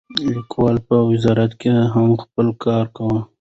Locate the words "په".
0.87-0.95